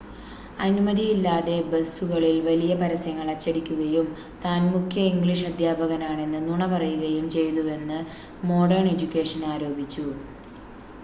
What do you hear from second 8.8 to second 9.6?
education